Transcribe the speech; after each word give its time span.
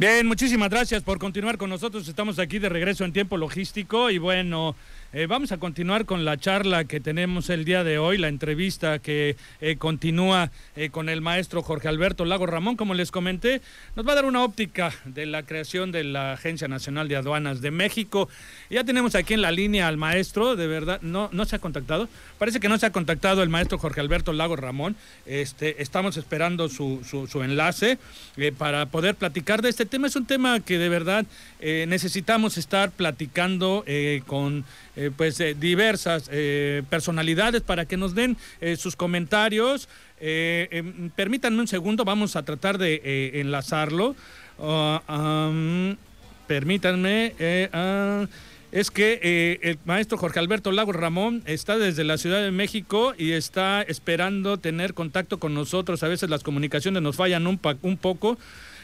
Bien, 0.00 0.26
muchísimas 0.26 0.70
gracias 0.70 1.02
por 1.02 1.18
continuar 1.18 1.58
con 1.58 1.68
nosotros. 1.68 2.08
Estamos 2.08 2.38
aquí 2.38 2.58
de 2.58 2.70
regreso 2.70 3.04
en 3.04 3.12
tiempo 3.12 3.36
logístico 3.36 4.08
y 4.08 4.16
bueno, 4.16 4.74
eh, 5.12 5.26
vamos 5.26 5.52
a 5.52 5.58
continuar 5.58 6.06
con 6.06 6.24
la 6.24 6.38
charla 6.38 6.84
que 6.84 7.00
tenemos 7.00 7.50
el 7.50 7.66
día 7.66 7.84
de 7.84 7.98
hoy, 7.98 8.16
la 8.16 8.28
entrevista 8.28 9.00
que 9.00 9.36
eh, 9.60 9.76
continúa 9.76 10.52
eh, 10.74 10.88
con 10.88 11.10
el 11.10 11.20
maestro 11.20 11.62
Jorge 11.62 11.88
Alberto 11.88 12.24
Lago 12.24 12.46
Ramón. 12.46 12.76
Como 12.76 12.94
les 12.94 13.10
comenté, 13.10 13.60
nos 13.94 14.06
va 14.06 14.12
a 14.12 14.14
dar 14.14 14.24
una 14.24 14.42
óptica 14.42 14.90
de 15.04 15.26
la 15.26 15.42
creación 15.42 15.92
de 15.92 16.04
la 16.04 16.32
Agencia 16.32 16.66
Nacional 16.66 17.08
de 17.08 17.16
Aduanas 17.16 17.60
de 17.60 17.70
México. 17.70 18.30
Ya 18.70 18.84
tenemos 18.84 19.14
aquí 19.14 19.34
en 19.34 19.42
la 19.42 19.50
línea 19.50 19.86
al 19.86 19.98
maestro, 19.98 20.56
de 20.56 20.66
verdad, 20.66 21.02
no, 21.02 21.28
no 21.32 21.44
se 21.44 21.56
ha 21.56 21.58
contactado. 21.58 22.08
Parece 22.38 22.58
que 22.58 22.70
no 22.70 22.78
se 22.78 22.86
ha 22.86 22.92
contactado 22.92 23.42
el 23.42 23.50
maestro 23.50 23.76
Jorge 23.76 24.00
Alberto 24.00 24.32
Lago 24.32 24.56
Ramón. 24.56 24.96
Este, 25.26 25.82
estamos 25.82 26.16
esperando 26.16 26.70
su, 26.70 27.02
su, 27.04 27.26
su 27.26 27.42
enlace 27.42 27.98
para 28.56 28.86
poder 28.86 29.14
platicar 29.16 29.60
de 29.60 29.68
este 29.68 29.89
tema. 29.90 30.06
Es 30.06 30.16
un 30.16 30.26
tema 30.26 30.60
que 30.60 30.78
de 30.78 30.88
verdad 30.88 31.26
necesitamos 31.60 32.56
estar 32.56 32.90
platicando 32.90 33.84
con 34.26 34.64
eh, 34.96 35.10
pues 35.16 35.40
eh, 35.40 35.56
diversas 35.58 36.28
eh, 36.30 36.82
personalidades 36.90 37.62
para 37.62 37.86
que 37.86 37.96
nos 37.96 38.14
den 38.14 38.36
sus 38.76 38.96
comentarios. 38.96 39.88
Em, 40.20 41.08
permítanme 41.10 41.60
un 41.60 41.68
segundo, 41.68 42.04
vamos 42.04 42.36
a 42.36 42.42
tratar 42.42 42.76
de 42.76 43.40
enlazarlo. 43.40 44.14
Ah, 44.58 45.50
permítanme. 46.46 47.34
Ah, 47.72 48.26
es 48.72 48.90
que 48.90 49.58
el 49.62 49.78
maestro 49.84 50.18
Jorge 50.18 50.38
Alberto 50.38 50.70
Lago 50.70 50.92
Ramón 50.92 51.42
está 51.46 51.78
desde 51.78 52.04
la 52.04 52.18
Ciudad 52.18 52.42
de 52.42 52.50
México 52.50 53.14
y 53.16 53.32
está 53.32 53.82
esperando 53.82 54.58
tener 54.58 54.92
contacto 54.92 55.38
con 55.38 55.54
nosotros. 55.54 56.02
A 56.02 56.08
veces 56.08 56.28
las 56.28 56.42
comunicaciones 56.42 57.02
nos 57.02 57.16
fallan 57.16 57.46
un, 57.46 57.58
un 57.82 57.96
poco. 57.96 58.38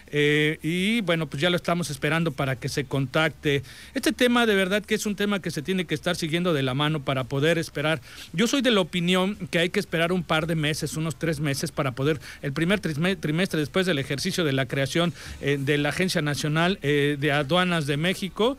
Eh, 0.08 0.58
y 0.62 1.00
bueno, 1.02 1.26
pues 1.26 1.40
ya 1.40 1.50
lo 1.50 1.56
estamos 1.56 1.90
esperando 1.90 2.32
para 2.32 2.56
que 2.56 2.68
se 2.68 2.84
contacte. 2.84 3.62
Este 3.94 4.12
tema 4.12 4.46
de 4.46 4.54
verdad 4.54 4.82
que 4.82 4.94
es 4.94 5.06
un 5.06 5.16
tema 5.16 5.40
que 5.40 5.50
se 5.50 5.62
tiene 5.62 5.84
que 5.84 5.94
estar 5.94 6.16
siguiendo 6.16 6.52
de 6.52 6.62
la 6.62 6.74
mano 6.74 7.04
para 7.04 7.24
poder 7.24 7.58
esperar. 7.58 8.00
Yo 8.32 8.46
soy 8.46 8.62
de 8.62 8.70
la 8.70 8.80
opinión 8.80 9.36
que 9.50 9.58
hay 9.58 9.70
que 9.70 9.80
esperar 9.80 10.12
un 10.12 10.22
par 10.22 10.46
de 10.46 10.54
meses, 10.54 10.96
unos 10.96 11.16
tres 11.16 11.40
meses, 11.40 11.72
para 11.72 11.92
poder, 11.92 12.20
el 12.42 12.52
primer 12.52 12.80
trimestre 12.80 13.60
después 13.60 13.86
del 13.86 13.98
ejercicio 13.98 14.44
de 14.44 14.52
la 14.52 14.66
creación 14.66 15.12
eh, 15.40 15.58
de 15.60 15.78
la 15.78 15.90
Agencia 15.90 16.22
Nacional 16.22 16.78
eh, 16.82 17.16
de 17.18 17.32
Aduanas 17.32 17.86
de 17.86 17.96
México, 17.96 18.56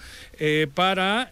para 0.75 1.31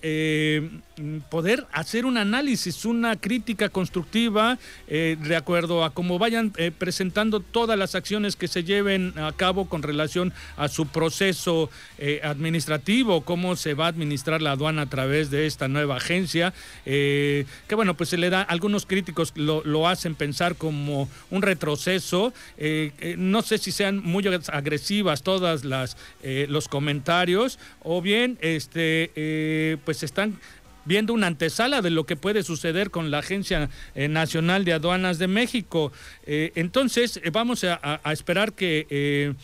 poder 1.30 1.66
hacer 1.72 2.06
un 2.06 2.18
análisis, 2.18 2.86
una 2.86 3.16
crítica 3.16 3.70
constructiva 3.70 4.58
de 4.88 5.36
acuerdo 5.36 5.84
a 5.84 5.94
cómo 5.94 6.20
vayan 6.20 6.52
presentando 6.78 7.40
todas 7.40 7.78
las 7.78 7.96
acciones 7.96 8.36
que 8.36 8.48
se 8.48 8.64
lleven 8.64 9.14
a 9.18 9.32
cabo 9.32 9.68
con 9.68 9.84
relación 9.84 10.34
a 10.58 10.68
su 10.68 10.88
proceso 10.88 11.70
eh, 11.98 12.22
administrativo, 12.24 13.22
cómo 13.22 13.56
se 13.56 13.74
va 13.74 13.86
a 13.86 13.90
administrar 13.90 14.42
la 14.42 14.52
aduana 14.52 14.84
a 14.84 14.86
través 14.86 15.32
de 15.32 15.46
esta 15.46 15.68
nueva 15.68 15.98
agencia, 15.98 16.54
eh, 16.86 17.46
que 17.68 17.76
bueno, 17.76 17.96
pues 17.96 18.10
se 18.10 18.18
le 18.18 18.30
da, 18.30 18.42
algunos 18.42 18.86
críticos 18.86 19.34
lo, 19.36 19.88
hacen 19.88 20.16
pensar 20.16 20.56
como 20.56 21.10
un 21.30 21.42
retroceso, 21.42 22.34
eh, 22.58 23.16
no 23.18 23.42
sé 23.42 23.58
si 23.58 23.72
sean 23.72 24.02
muy 24.02 24.26
agresivas 24.28 25.22
todas 25.22 25.64
las 25.64 25.98
los 26.24 26.68
comentarios 26.68 27.60
o 27.84 28.02
bien 28.02 28.38
este 28.42 29.78
pues 29.86 30.02
están 30.02 30.40
viendo 30.86 31.14
una 31.14 31.28
antesala 31.28 31.82
de 31.82 31.90
lo 31.90 32.06
que 32.06 32.16
puede 32.16 32.44
suceder 32.44 32.92
con 32.92 33.12
la 33.12 33.20
Agencia 33.20 33.70
Nacional 33.96 34.66
de 34.66 34.74
Aduanas 34.74 35.20
de 35.20 35.28
México. 35.28 35.92
entonces, 36.26 37.20
vamos 37.32 37.64
a, 37.64 38.00
esperar 38.12 38.54
que 38.54 39.36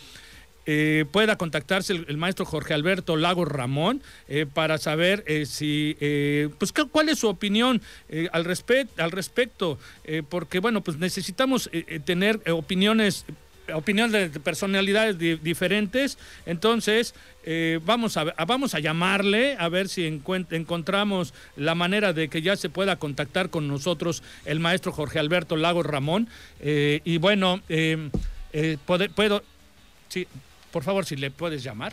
eh, 0.64 1.06
pueda 1.10 1.36
contactarse 1.36 1.92
el, 1.92 2.16
maestro 2.16 2.44
Jorge 2.44 2.72
Alberto 2.72 3.16
Lago 3.16 3.44
Ramón 3.44 4.00
eh, 4.28 4.46
para 4.46 4.78
saber 4.78 5.24
eh, 5.26 5.44
si, 5.44 5.96
pues, 6.58 6.72
cuál 6.72 7.08
es 7.08 7.18
su 7.18 7.28
opinión 7.28 7.82
al, 8.32 8.46
al 8.98 9.10
respecto, 9.10 9.78
porque, 10.28 10.60
bueno, 10.60 10.82
pues 10.82 10.98
necesitamos 10.98 11.70
tener 12.04 12.40
opiniones 12.50 13.24
opiniones 13.74 14.32
de 14.32 14.40
personalidades 14.40 15.18
diferentes. 15.18 16.18
Entonces, 16.46 17.14
vamos, 17.84 18.16
a, 18.16 18.24
vamos 18.46 18.74
a 18.74 18.80
llamarle 18.80 19.56
a 19.58 19.68
ver 19.68 19.88
si 19.88 20.06
encontramos 20.06 21.34
la 21.56 21.74
manera 21.74 22.12
de 22.12 22.28
que 22.28 22.42
ya 22.42 22.56
se 22.56 22.68
pueda 22.68 22.96
contactar 22.96 23.50
con 23.50 23.68
nosotros 23.68 24.22
el 24.44 24.60
maestro 24.60 24.92
Jorge 24.92 25.18
Alberto 25.18 25.56
Lago 25.56 25.82
Ramón. 25.82 26.28
y 26.62 27.18
bueno, 27.18 27.60
puedo, 29.14 29.42
sí, 30.08 30.26
por 30.70 30.82
favor, 30.82 31.04
si 31.04 31.16
le 31.16 31.30
puedes 31.30 31.62
llamar. 31.62 31.92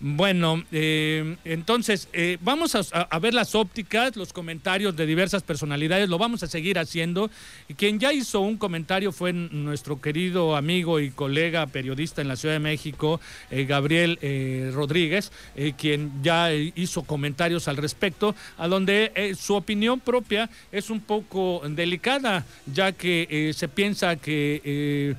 Bueno, 0.00 0.62
eh, 0.70 1.36
entonces 1.44 2.08
eh, 2.12 2.38
vamos 2.40 2.76
a, 2.76 3.18
ver 3.18 3.34
las 3.34 3.56
ópticas, 3.56 4.14
los 4.14 4.32
comentarios 4.32 4.94
de 4.94 5.06
diversas 5.06 5.42
personalidades, 5.42 6.08
lo 6.08 6.18
vamos 6.18 6.44
a 6.44 6.46
seguir 6.46 6.78
haciendo. 6.78 7.30
Quien 7.76 7.98
ya 7.98 8.12
hizo 8.12 8.40
un 8.40 8.58
comentario 8.58 9.10
fue 9.10 9.32
nuestro 9.32 10.00
querido 10.00 10.54
amigo 10.54 11.00
y 11.00 11.10
colega 11.10 11.66
periodista 11.66 12.22
en 12.22 12.28
la 12.28 12.36
Ciudad 12.36 12.54
de 12.54 12.60
México, 12.60 13.20
eh, 13.50 13.64
Gabriel 13.64 14.18
Rodríguez, 14.72 15.32
quien 15.76 16.22
ya 16.22 16.52
hizo 16.52 17.02
comentarios 17.02 17.66
al 17.66 17.76
respecto, 17.76 18.36
a 18.56 18.68
donde 18.68 19.34
su 19.38 19.54
opinión 19.54 19.98
propia 19.98 20.48
es 20.70 20.90
un 20.90 21.00
poco 21.00 21.62
delicada, 21.68 22.44
ya 22.72 22.92
que 22.92 23.52
se 23.54 23.68
piensa 23.68 24.16
que 24.16 25.16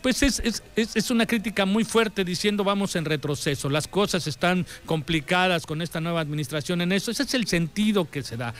pues 0.00 0.22
es, 0.22 0.40
es, 0.40 0.62
es, 0.74 1.10
una 1.10 1.26
crítica 1.26 1.66
muy 1.66 1.84
fuerte 1.84 2.24
diciendo 2.24 2.64
vamos 2.64 2.96
en 2.96 3.04
retroceso, 3.04 3.68
las 3.68 3.88
cosas 3.88 4.26
están 4.26 4.66
complicadas 4.86 5.66
con 5.66 5.82
esta 5.82 6.00
nueva 6.00 6.20
administración 6.20 6.80
en 6.80 6.92
eso, 6.92 7.10
ese 7.10 7.24
es 7.24 7.34
el 7.34 7.46
sentido 7.46 8.10
que 8.10 8.22
se 8.22 8.36
da. 8.36 8.54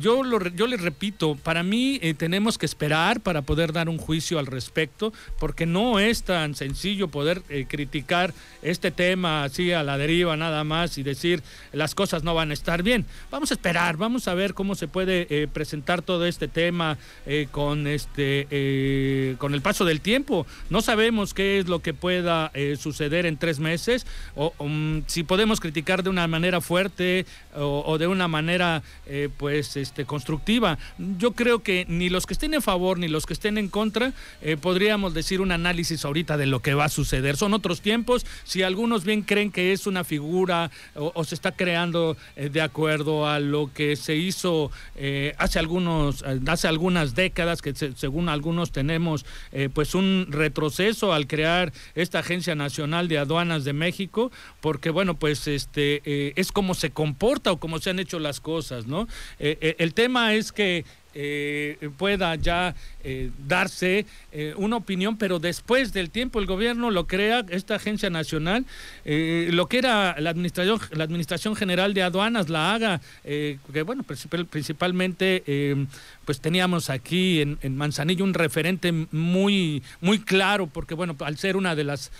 Yo, 0.00 0.24
lo, 0.24 0.44
yo 0.48 0.66
les 0.66 0.80
repito, 0.80 1.36
para 1.36 1.62
mí 1.62 2.00
eh, 2.02 2.14
tenemos 2.14 2.58
que 2.58 2.66
esperar 2.66 3.20
para 3.20 3.42
poder 3.42 3.72
dar 3.72 3.88
un 3.88 3.98
juicio 3.98 4.40
al 4.40 4.46
respecto, 4.46 5.12
porque 5.38 5.66
no 5.66 6.00
es 6.00 6.24
tan 6.24 6.54
sencillo 6.56 7.08
poder 7.08 7.42
eh, 7.48 7.66
criticar 7.68 8.34
este 8.62 8.90
tema 8.90 9.44
así 9.44 9.72
a 9.72 9.82
la 9.82 9.96
deriva 9.96 10.36
nada 10.36 10.64
más 10.64 10.98
y 10.98 11.02
decir 11.02 11.42
las 11.72 11.94
cosas 11.94 12.24
no 12.24 12.34
van 12.34 12.50
a 12.50 12.54
estar 12.54 12.82
bien. 12.82 13.06
Vamos 13.30 13.52
a 13.52 13.54
esperar, 13.54 13.96
vamos 13.96 14.26
a 14.26 14.34
ver 14.34 14.54
cómo 14.54 14.74
se 14.74 14.88
puede 14.88 15.26
eh, 15.30 15.46
presentar 15.52 16.02
todo 16.02 16.26
este 16.26 16.48
tema 16.48 16.98
con, 17.50 17.86
este, 17.86 19.36
con 19.38 19.54
el 19.54 19.62
paso 19.62 19.84
del 19.84 20.00
tiempo. 20.00 20.46
No 20.70 20.82
sabemos 20.82 21.34
qué 21.34 21.58
es 21.58 21.68
lo 21.68 21.80
que 21.80 21.94
pueda 21.94 22.50
suceder 22.78 23.26
en 23.26 23.36
tres 23.36 23.60
meses, 23.60 24.06
o, 24.34 24.52
mm, 24.58 25.02
si 25.06 25.22
podemos 25.22 25.60
criticar 25.60 26.02
de 26.02 26.10
una 26.10 26.26
manera 26.26 26.60
fuerte 26.60 27.26
o, 27.54 27.84
o 27.86 27.98
de 27.98 28.06
una 28.06 28.28
manera, 28.28 28.82
pues, 29.36 29.76
este, 29.84 30.06
constructiva. 30.06 30.78
Yo 31.18 31.32
creo 31.32 31.62
que 31.62 31.84
ni 31.88 32.08
los 32.08 32.24
que 32.26 32.32
estén 32.32 32.54
en 32.54 32.62
favor 32.62 32.98
ni 32.98 33.06
los 33.06 33.26
que 33.26 33.34
estén 33.34 33.58
en 33.58 33.68
contra 33.68 34.12
eh, 34.40 34.56
podríamos 34.56 35.12
decir 35.12 35.40
un 35.40 35.52
análisis 35.52 36.04
ahorita 36.04 36.36
de 36.36 36.46
lo 36.46 36.60
que 36.60 36.74
va 36.74 36.86
a 36.86 36.88
suceder. 36.88 37.36
Son 37.36 37.52
otros 37.52 37.82
tiempos. 37.82 38.24
Si 38.44 38.62
algunos 38.62 39.04
bien 39.04 39.22
creen 39.22 39.52
que 39.52 39.72
es 39.72 39.86
una 39.86 40.02
figura 40.02 40.70
o, 40.94 41.22
se 41.24 41.34
está 41.34 41.52
creando 41.52 42.16
eh, 42.36 42.48
de 42.48 42.62
acuerdo 42.62 43.28
a 43.28 43.40
lo 43.40 43.70
que 43.72 43.96
se 43.96 44.16
hizo 44.16 44.70
eh, 44.96 45.34
hace 45.38 45.58
algunos, 45.58 46.24
hace 46.46 46.66
algunas 46.66 47.14
décadas, 47.14 47.60
que 47.60 47.74
según 47.74 48.28
algunos 48.28 48.72
tenemos 48.72 49.26
pues 49.74 49.94
un 49.94 50.26
retroceso 50.30 51.12
al 51.12 51.26
crear 51.26 51.72
esta 51.94 52.20
Agencia 52.20 52.54
Nacional 52.54 53.08
de 53.08 53.18
Aduanas 53.18 53.64
de 53.64 53.72
México, 53.72 54.32
porque 54.60 54.90
bueno, 54.90 55.14
pues 55.14 55.46
este 55.46 56.02
es 56.40 56.52
como 56.52 56.74
se 56.74 56.90
comporta 56.90 57.52
o 57.52 57.58
como 57.58 57.78
se 57.78 57.90
han 57.90 57.98
hecho 57.98 58.18
las 58.18 58.40
cosas, 58.40 58.86
¿no? 58.86 59.06
El 59.78 59.94
tema 59.94 60.34
es 60.34 60.52
que 60.52 60.84
eh, 61.16 61.90
pueda 61.96 62.34
ya 62.34 62.74
eh, 63.04 63.30
darse 63.46 64.06
eh, 64.32 64.54
una 64.56 64.76
opinión, 64.76 65.16
pero 65.16 65.38
después 65.38 65.92
del 65.92 66.10
tiempo 66.10 66.40
el 66.40 66.46
gobierno 66.46 66.90
lo 66.90 67.06
crea, 67.06 67.44
esta 67.50 67.76
agencia 67.76 68.10
nacional, 68.10 68.66
lo 69.04 69.68
que 69.68 69.78
era 69.78 70.18
la 70.20 70.30
administración, 70.30 70.80
la 70.90 71.04
administración 71.04 71.54
general 71.54 71.94
de 71.94 72.02
aduanas 72.02 72.48
la 72.48 72.74
haga, 72.74 73.00
que 73.22 73.82
bueno, 73.84 74.02
principalmente 74.02 75.42
pues 76.24 76.40
teníamos 76.40 76.90
aquí 76.90 77.40
en, 77.40 77.76
Manzanillo 77.76 78.24
un 78.24 78.34
referente 78.34 78.92
muy, 78.92 79.82
muy 80.00 80.18
claro, 80.20 80.66
porque 80.66 80.94
bueno, 80.94 81.16
al 81.20 81.36
ser 81.36 81.56
una 81.56 81.74
de 81.74 81.84
las 81.84 82.10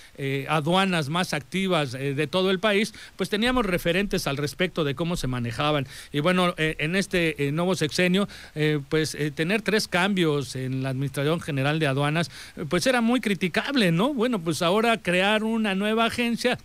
aduanas 0.48 1.08
más 1.08 1.32
activas 1.32 1.92
de 1.92 2.26
todo 2.26 2.50
el 2.50 2.58
país, 2.58 2.94
pues 3.16 3.30
teníamos 3.30 3.66
referentes 3.66 4.26
al 4.26 4.36
respecto 4.36 4.84
de 4.84 4.94
cómo 4.94 5.16
se 5.16 5.26
manejaban. 5.26 5.86
Y 6.12 6.20
bueno, 6.20 6.54
en 6.58 6.96
este 6.96 7.50
nuevo 7.52 7.74
sexenio, 7.74 8.28
pues 8.88 9.16
tener 9.34 9.62
tres 9.62 9.88
cambios 9.88 10.56
en 10.56 10.82
la 10.82 10.90
Administración 10.90 11.40
General 11.40 11.78
de 11.78 11.86
Aduanas, 11.86 12.30
pues 12.68 12.86
era 12.86 13.00
muy 13.00 13.20
criticable, 13.20 13.92
¿no? 13.92 14.14
Bueno, 14.14 14.38
pues 14.40 14.62
ahora 14.62 15.00
crear 15.00 15.44
una 15.44 15.74
nueva 15.74 16.06
agencia 16.06 16.58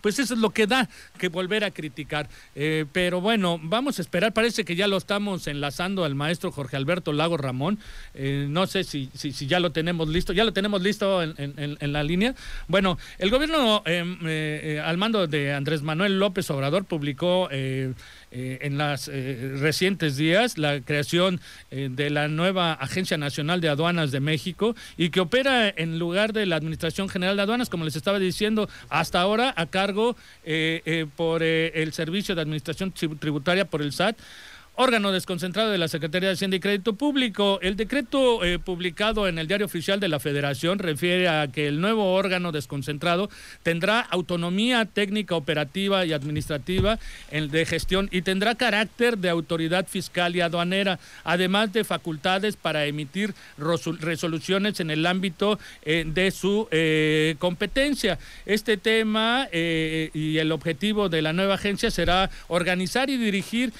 pues 0.00 0.18
eso 0.18 0.34
es 0.34 0.40
lo 0.40 0.50
que 0.50 0.66
da 0.66 0.88
que 1.18 1.28
volver 1.28 1.64
a 1.64 1.70
criticar. 1.70 2.28
Eh, 2.54 2.86
pero 2.92 3.20
bueno, 3.20 3.58
vamos 3.62 3.98
a 3.98 4.02
esperar, 4.02 4.32
parece 4.32 4.64
que 4.64 4.76
ya 4.76 4.86
lo 4.86 4.96
estamos 4.96 5.46
enlazando 5.46 6.04
al 6.04 6.14
maestro 6.14 6.52
Jorge 6.52 6.76
Alberto 6.76 7.12
Lago 7.12 7.36
Ramón, 7.36 7.78
eh, 8.14 8.46
no 8.48 8.66
sé 8.66 8.84
si, 8.84 9.10
si, 9.14 9.32
ya 9.46 9.60
lo 9.60 9.72
tenemos 9.72 10.08
listo, 10.08 10.32
ya 10.32 10.44
lo 10.44 10.52
tenemos 10.52 10.82
listo 10.82 11.22
en, 11.22 11.92
la 11.92 12.02
línea. 12.02 12.34
Bueno, 12.66 12.98
el 13.18 13.30
gobierno 13.30 13.82
em, 13.86 14.18
eh, 14.26 14.82
al 14.84 14.98
mando 14.98 15.26
de 15.26 15.54
Andrés 15.54 15.82
Manuel 15.82 16.18
López 16.18 16.50
Obrador 16.50 16.84
publicó 16.84 17.48
en 17.50 18.78
los 18.78 19.08
eh, 19.08 19.56
recientes 19.58 20.16
días 20.16 20.58
la 20.58 20.80
creación 20.80 21.40
de 21.70 22.10
la 22.10 22.28
nueva 22.28 22.72
Agencia 22.74 23.16
Nacional 23.16 23.60
de 23.60 23.68
Aduanas 23.68 24.10
de 24.10 24.20
México 24.20 24.74
y 24.96 25.10
que 25.10 25.20
opera 25.20 25.68
en 25.68 25.98
lugar 25.98 26.32
de 26.32 26.46
la 26.46 26.56
Administración 26.56 27.08
General 27.08 27.36
de 27.36 27.42
Aduanas, 27.42 27.68
como 27.68 27.84
les 27.84 27.96
estaba 27.96 28.18
diciendo, 28.18 28.68
hasta 28.88 29.20
ahora 29.20 29.54
a 29.56 29.66
cargo 29.66 29.87
por 31.16 31.42
el 31.42 31.92
Servicio 31.92 32.34
de 32.34 32.40
Administración 32.42 32.92
Tributaria 32.92 33.64
por 33.64 33.82
el 33.82 33.92
SAT 33.92 34.18
órgano 34.80 35.10
desconcentrado 35.10 35.72
de 35.72 35.78
la 35.78 35.88
Secretaría 35.88 36.28
de 36.28 36.34
Hacienda 36.34 36.56
y 36.56 36.60
Crédito 36.60 36.92
Público. 36.92 37.58
El 37.62 37.74
decreto 37.74 38.44
eh, 38.44 38.60
publicado 38.60 39.26
en 39.26 39.40
el 39.40 39.48
Diario 39.48 39.66
Oficial 39.66 39.98
de 39.98 40.06
la 40.06 40.20
Federación 40.20 40.78
refiere 40.78 41.28
a 41.28 41.48
que 41.48 41.66
el 41.66 41.80
nuevo 41.80 42.14
órgano 42.14 42.52
desconcentrado 42.52 43.28
tendrá 43.64 43.98
autonomía 43.98 44.84
técnica, 44.84 45.34
operativa 45.34 46.06
y 46.06 46.12
administrativa 46.12 47.00
de 47.32 47.66
gestión 47.66 48.08
y 48.12 48.22
tendrá 48.22 48.54
carácter 48.54 49.18
de 49.18 49.30
autoridad 49.30 49.88
fiscal 49.88 50.36
y 50.36 50.42
aduanera, 50.42 51.00
además 51.24 51.72
de 51.72 51.82
facultades 51.82 52.54
para 52.54 52.86
emitir 52.86 53.34
resoluciones 53.56 54.78
en 54.78 54.92
el 54.92 55.06
ámbito 55.06 55.58
eh, 55.82 56.04
de 56.06 56.30
su 56.30 56.68
eh, 56.70 57.34
competencia. 57.40 58.20
Este 58.46 58.76
tema 58.76 59.48
y 59.52 60.38
el 60.38 60.52
objetivo 60.52 61.08
de 61.08 61.20
la 61.20 61.32
nueva 61.32 61.54
agencia 61.54 61.90
será 61.90 62.30
organizar 62.46 63.10
y 63.10 63.16
dirigir 63.16 63.72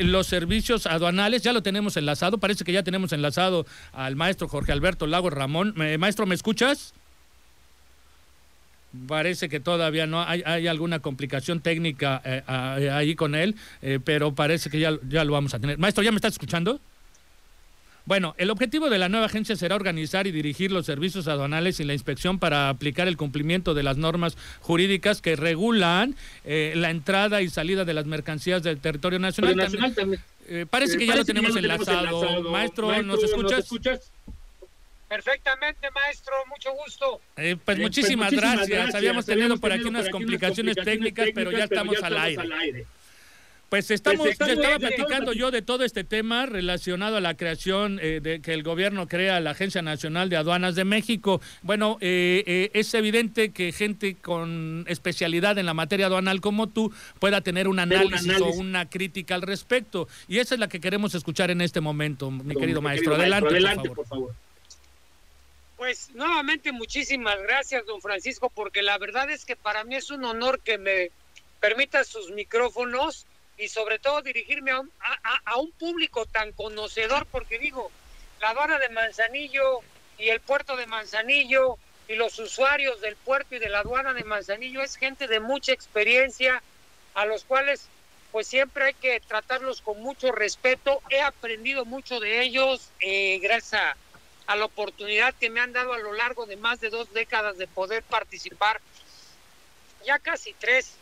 los 0.00 0.26
servicios 0.26 0.41
servicios 0.42 0.86
aduanales. 0.86 1.42
Ya 1.42 1.52
lo 1.52 1.62
tenemos 1.62 1.96
enlazado. 1.96 2.38
Parece 2.38 2.64
que 2.64 2.72
ya 2.72 2.82
tenemos 2.82 3.12
enlazado 3.12 3.64
al 3.92 4.16
maestro 4.16 4.48
Jorge 4.48 4.72
Alberto 4.72 5.06
Lago 5.06 5.30
Ramón. 5.30 5.74
maestro, 5.98 6.26
¿me 6.26 6.34
escuchas? 6.34 6.94
Parece 9.06 9.48
que 9.48 9.60
todavía 9.60 10.06
no 10.06 10.20
hay, 10.20 10.66
alguna 10.66 10.98
complicación 10.98 11.60
técnica 11.60 12.20
eh, 12.24 12.42
ahí 12.48 13.14
con 13.14 13.34
él, 13.34 13.54
eh, 13.80 14.00
pero 14.04 14.34
parece 14.34 14.68
que 14.68 14.80
ya, 14.80 14.98
ya 15.08 15.24
lo 15.24 15.32
vamos 15.32 15.54
a 15.54 15.60
tener. 15.60 15.78
Maestro, 15.78 16.02
¿ya 16.02 16.10
me 16.10 16.16
estás 16.16 16.32
escuchando? 16.32 16.80
Bueno, 18.04 18.34
el 18.36 18.50
objetivo 18.50 18.90
de 18.90 18.98
la 18.98 19.08
nueva 19.08 19.26
agencia 19.26 19.54
será 19.54 19.76
organizar 19.76 20.26
y 20.26 20.32
dirigir 20.32 20.72
los 20.72 20.86
servicios 20.86 21.28
aduanales 21.28 21.78
y 21.78 21.84
la 21.84 21.92
inspección 21.92 22.38
para 22.38 22.68
aplicar 22.68 23.06
el 23.06 23.16
cumplimiento 23.16 23.74
de 23.74 23.84
las 23.84 23.96
normas 23.96 24.36
jurídicas 24.60 25.22
que 25.22 25.36
regulan 25.36 26.16
eh, 26.44 26.72
la 26.74 26.90
entrada 26.90 27.42
y 27.42 27.48
salida 27.48 27.84
de 27.84 27.94
las 27.94 28.06
mercancías 28.06 28.62
del 28.62 28.78
territorio 28.78 29.20
nacional. 29.20 29.56
Eh, 30.48 30.66
parece 30.68 30.98
que 30.98 31.06
ya 31.06 31.16
lo 31.16 31.24
tenemos, 31.24 31.54
enlazado. 31.56 32.42
Maestro, 32.50 33.02
¿nos 33.02 33.22
escuchas? 33.22 34.10
Perfectamente, 35.08 35.90
maestro, 35.90 36.32
mucho 36.48 36.72
gusto. 36.72 37.20
Eh, 37.36 37.56
pues, 37.62 37.78
muchísimas, 37.78 38.32
gracias. 38.32 38.94
Habíamos 38.94 39.26
tenido 39.26 39.58
por 39.58 39.70
aquí 39.70 39.84
unas 39.84 40.08
complicaciones, 40.08 40.76
técnicas, 40.76 41.28
pero 41.34 41.52
ya 41.52 41.64
estamos, 41.64 42.02
al 42.02 42.16
aire. 42.18 42.86
Pues 43.72 43.90
estamos, 43.90 44.28
pues 44.36 44.50
estaba 44.50 44.78
platicando 44.78 45.32
yo 45.32 45.50
de 45.50 45.62
todo 45.62 45.82
este 45.82 46.04
tema 46.04 46.44
relacionado 46.44 47.16
a 47.16 47.22
la 47.22 47.38
creación 47.38 47.98
eh, 48.02 48.20
de 48.20 48.42
que 48.42 48.52
el 48.52 48.62
gobierno 48.62 49.08
crea 49.08 49.40
la 49.40 49.52
Agencia 49.52 49.80
Nacional 49.80 50.28
de 50.28 50.36
Aduanas 50.36 50.74
de 50.74 50.84
México. 50.84 51.40
Bueno, 51.62 51.96
eh, 52.02 52.44
eh, 52.46 52.70
es 52.74 52.92
evidente 52.92 53.50
que 53.50 53.72
gente 53.72 54.14
con 54.14 54.84
especialidad 54.88 55.56
en 55.56 55.64
la 55.64 55.72
materia 55.72 56.04
aduanal 56.04 56.42
como 56.42 56.66
tú 56.66 56.92
pueda 57.18 57.40
tener 57.40 57.66
un 57.66 57.78
análisis, 57.78 58.42
o 58.42 58.48
una 58.48 58.90
crítica 58.90 59.36
al 59.36 59.40
respecto. 59.40 60.06
Y 60.28 60.40
esa 60.40 60.54
es 60.54 60.60
la 60.60 60.68
que 60.68 60.78
queremos 60.78 61.14
escuchar 61.14 61.50
en 61.50 61.62
este 61.62 61.80
momento, 61.80 62.30
mi 62.30 62.54
querido 62.54 62.82
maestro. 62.82 63.14
adelante, 63.14 63.88
por 63.88 64.06
favor. 64.06 64.34
Pues 65.78 66.10
nuevamente 66.12 66.72
muchísimas 66.72 67.40
gracias, 67.40 67.86
don 67.86 68.02
Francisco, 68.02 68.52
porque 68.54 68.82
la 68.82 68.98
verdad 68.98 69.30
es 69.30 69.46
que 69.46 69.56
para 69.56 69.82
mí 69.84 69.94
es 69.94 70.10
un 70.10 70.26
honor 70.26 70.60
que 70.60 70.76
me 70.76 71.10
permita 71.58 72.04
sus 72.04 72.30
micrófonos 72.32 73.24
y 73.56 73.68
sobre 73.68 73.98
todo 73.98 74.22
dirigirme 74.22 74.70
a 74.70 74.80
un, 74.80 74.90
a, 75.44 75.56
un 75.56 75.70
público 75.72 76.26
tan 76.26 76.52
conocedor, 76.52 77.26
porque 77.26 77.58
digo, 77.58 77.90
la 78.40 78.50
aduana 78.50 78.78
de 78.78 78.88
Manzanillo 78.88 79.80
y 80.18 80.28
el 80.28 80.40
puerto 80.40 80.76
de 80.76 80.86
Manzanillo 80.86 81.78
y 82.08 82.14
los 82.14 82.38
usuarios 82.38 83.00
del 83.00 83.16
puerto 83.16 83.54
y 83.54 83.58
de 83.58 83.68
la 83.68 83.80
aduana 83.80 84.14
de 84.14 84.24
Manzanillo 84.24 84.82
es 84.82 84.96
gente 84.96 85.28
de 85.28 85.40
mucha 85.40 85.72
experiencia, 85.72 86.62
a 87.14 87.24
los 87.26 87.44
cuales 87.44 87.88
pues 88.32 88.46
siempre 88.48 88.86
hay 88.86 88.94
que 88.94 89.20
tratarlos 89.20 89.82
con 89.82 90.00
mucho 90.00 90.32
respeto. 90.32 91.02
He 91.10 91.20
aprendido 91.20 91.84
mucho 91.84 92.18
de 92.18 92.42
ellos 92.42 92.88
eh, 93.00 93.38
gracias 93.42 93.94
a, 94.46 94.56
la 94.56 94.64
oportunidad 94.64 95.34
que 95.34 95.48
me 95.48 95.60
han 95.60 95.72
dado 95.72 95.92
a 95.92 95.98
lo 95.98 96.12
largo 96.12 96.46
de 96.46 96.56
más 96.56 96.80
de 96.80 96.90
dos 96.90 97.12
décadas 97.14 97.56
de 97.56 97.66
poder 97.66 98.02
participar, 98.02 98.80
ya 100.04 100.18
casi 100.18 100.54
tres, 100.58 100.96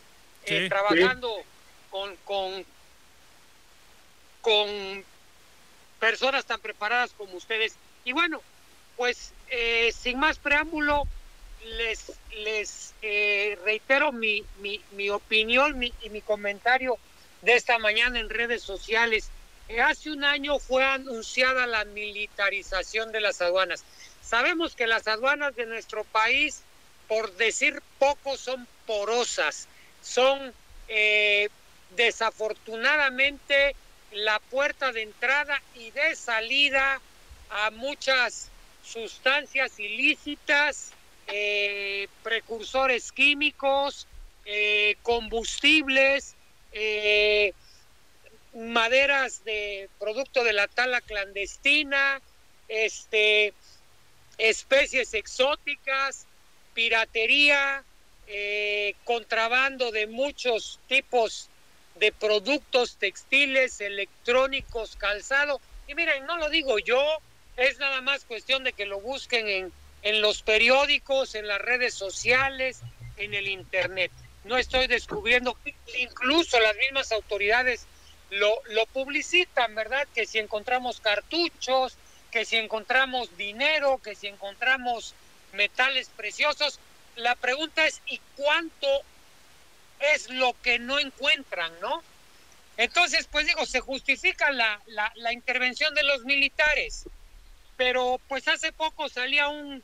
eh, 0.45 0.69
trabajando 0.69 1.43
con, 1.91 2.15
con, 2.25 2.65
con 4.41 5.05
personas 5.99 6.45
tan 6.45 6.59
preparadas 6.59 7.11
como 7.15 7.35
ustedes. 7.35 7.75
Y 8.03 8.13
bueno, 8.13 8.41
pues 8.97 9.33
eh, 9.49 9.93
sin 9.95 10.17
más 10.17 10.39
preámbulo, 10.39 11.03
les, 11.63 12.13
les 12.37 12.95
eh, 13.03 13.57
reitero 13.63 14.11
mi, 14.11 14.43
mi, 14.59 14.81
mi 14.91 15.09
opinión 15.11 15.83
y 15.83 16.09
mi 16.09 16.21
comentario 16.21 16.97
de 17.43 17.55
esta 17.55 17.77
mañana 17.77 18.19
en 18.19 18.29
redes 18.29 18.63
sociales. 18.63 19.29
Eh, 19.67 19.79
hace 19.79 20.11
un 20.11 20.23
año 20.23 20.57
fue 20.59 20.83
anunciada 20.83 21.67
la 21.67 21.85
militarización 21.85 23.11
de 23.11 23.21
las 23.21 23.41
aduanas. 23.41 23.83
Sabemos 24.21 24.75
que 24.75 24.87
las 24.87 25.07
aduanas 25.07 25.55
de 25.55 25.65
nuestro 25.65 26.03
país, 26.05 26.61
por 27.07 27.31
decir 27.35 27.81
poco, 27.99 28.37
son 28.37 28.67
porosas, 28.87 29.67
son 30.01 30.53
desafortunadamente 31.95 33.75
la 34.11 34.39
puerta 34.39 34.91
de 34.91 35.03
entrada 35.03 35.61
y 35.75 35.91
de 35.91 36.15
salida 36.15 37.01
a 37.49 37.71
muchas 37.71 38.49
sustancias 38.83 39.79
ilícitas, 39.79 40.91
eh, 41.27 42.07
precursores 42.23 43.11
químicos, 43.11 44.07
eh, 44.45 44.95
combustibles, 45.03 46.35
eh, 46.73 47.53
maderas 48.53 49.43
de 49.43 49.89
producto 49.99 50.43
de 50.43 50.53
la 50.53 50.67
tala 50.67 50.99
clandestina, 51.01 52.21
este, 52.67 53.53
especies 54.37 55.13
exóticas, 55.13 56.25
piratería, 56.73 57.83
contrabando 59.03 59.91
de 59.91 60.07
muchos 60.07 60.79
tipos 60.87 61.50
de 62.01 62.11
productos 62.11 62.97
textiles, 62.97 63.79
electrónicos, 63.79 64.95
calzado. 64.95 65.61
Y 65.87 65.93
miren, 65.93 66.25
no 66.25 66.35
lo 66.37 66.49
digo 66.49 66.79
yo, 66.79 66.99
es 67.57 67.77
nada 67.77 68.01
más 68.01 68.25
cuestión 68.25 68.63
de 68.63 68.73
que 68.73 68.87
lo 68.87 68.99
busquen 68.99 69.47
en, 69.47 69.73
en 70.01 70.19
los 70.19 70.41
periódicos, 70.41 71.35
en 71.35 71.47
las 71.47 71.61
redes 71.61 71.93
sociales, 71.93 72.81
en 73.17 73.35
el 73.35 73.47
Internet. 73.47 74.11
No 74.45 74.57
estoy 74.57 74.87
descubriendo, 74.87 75.55
incluso 75.99 76.59
las 76.59 76.75
mismas 76.77 77.11
autoridades 77.11 77.85
lo, 78.31 78.51
lo 78.71 78.87
publicitan, 78.87 79.75
¿verdad? 79.75 80.07
Que 80.15 80.25
si 80.25 80.39
encontramos 80.39 81.01
cartuchos, 81.01 81.97
que 82.31 82.45
si 82.45 82.55
encontramos 82.55 83.37
dinero, 83.37 84.01
que 84.03 84.15
si 84.15 84.25
encontramos 84.25 85.13
metales 85.53 86.09
preciosos. 86.17 86.79
La 87.15 87.35
pregunta 87.35 87.85
es, 87.85 88.01
¿y 88.07 88.19
cuánto 88.37 88.87
es 90.13 90.29
lo 90.29 90.55
que 90.61 90.79
no 90.79 90.99
encuentran, 90.99 91.71
¿no? 91.79 92.03
Entonces, 92.77 93.27
pues 93.31 93.45
digo, 93.45 93.65
se 93.65 93.79
justifica 93.79 94.51
la, 94.51 94.81
la, 94.87 95.33
intervención 95.33 95.93
de 95.93 96.03
los 96.03 96.23
militares, 96.23 97.07
pero 97.77 98.19
pues 98.27 98.47
hace 98.47 98.71
poco 98.71 99.09
salía 99.09 99.49
un 99.49 99.83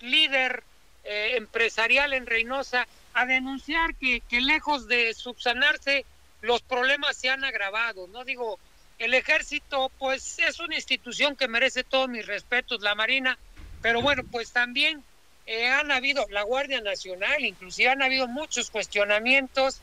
líder 0.00 0.64
eh, 1.04 1.34
empresarial 1.36 2.12
en 2.12 2.26
Reynosa 2.26 2.88
a 3.12 3.26
denunciar 3.26 3.94
que, 3.94 4.20
que 4.22 4.40
lejos 4.40 4.88
de 4.88 5.14
subsanarse, 5.14 6.04
los 6.42 6.62
problemas 6.62 7.16
se 7.16 7.30
han 7.30 7.44
agravado, 7.44 8.08
¿no? 8.08 8.24
Digo, 8.24 8.58
el 8.98 9.14
ejército, 9.14 9.90
pues 9.98 10.38
es 10.38 10.60
una 10.60 10.76
institución 10.76 11.36
que 11.36 11.48
merece 11.48 11.84
todos 11.84 12.08
mis 12.08 12.26
respetos, 12.26 12.82
la 12.82 12.94
Marina, 12.94 13.38
pero 13.82 14.02
bueno, 14.02 14.22
pues 14.30 14.50
también 14.52 15.04
eh, 15.46 15.68
han 15.68 15.92
habido 15.92 16.26
la 16.30 16.42
Guardia 16.42 16.80
Nacional, 16.80 17.44
inclusive 17.44 17.90
han 17.90 18.02
habido 18.02 18.28
muchos 18.28 18.70
cuestionamientos 18.70 19.80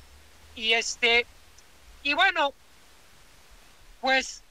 y 0.56 0.74
este 0.74 1.26
y 2.04 2.14
bueno, 2.14 2.54
pues 4.00 4.42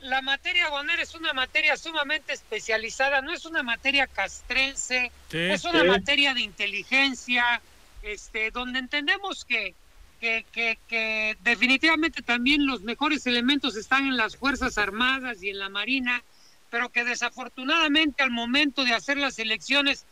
la 0.00 0.22
materia 0.22 0.66
aduanera 0.66 1.02
es 1.02 1.14
una 1.14 1.32
materia 1.32 1.76
sumamente 1.76 2.32
especializada, 2.32 3.22
no 3.22 3.32
es 3.32 3.44
una 3.44 3.62
materia 3.62 4.06
castrense, 4.06 5.10
es 5.30 5.64
una 5.64 5.84
materia 5.84 6.34
de 6.34 6.40
inteligencia, 6.40 7.60
este, 8.02 8.50
donde 8.50 8.78
entendemos 8.78 9.44
que, 9.44 9.74
que, 10.20 10.44
que, 10.52 10.78
que, 10.88 11.36
definitivamente 11.42 12.22
también 12.22 12.66
los 12.66 12.82
mejores 12.82 13.26
elementos 13.26 13.76
están 13.76 14.06
en 14.06 14.16
las 14.16 14.36
Fuerzas 14.36 14.78
Armadas 14.78 15.42
y 15.42 15.50
en 15.50 15.58
la 15.58 15.68
Marina, 15.68 16.22
pero 16.70 16.90
que 16.90 17.04
desafortunadamente 17.04 18.22
al 18.22 18.30
momento 18.30 18.84
de 18.84 18.92
hacer 18.92 19.16
las 19.16 19.38
elecciones, 19.38 20.04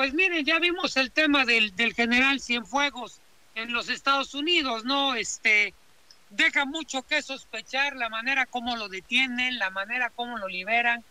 pues 0.00 0.14
miren, 0.14 0.46
ya 0.46 0.58
vimos 0.58 0.96
el 0.96 1.10
tema 1.10 1.44
del, 1.44 1.76
del 1.76 1.92
general 1.92 2.40
Cienfuegos 2.40 3.20
en 3.54 3.70
los 3.74 3.90
Estados 3.90 4.32
Unidos, 4.32 4.86
¿no? 4.86 5.14
Este, 5.14 5.74
deja 6.30 6.64
mucho 6.64 7.02
que 7.02 7.20
sospechar 7.20 7.96
la 7.96 8.08
manera 8.08 8.46
como 8.46 8.78
lo 8.78 8.88
detienen, 8.88 9.58
la 9.58 9.68
manera 9.68 10.08
como 10.08 10.38
lo 10.38 10.48
liberan 10.48 11.04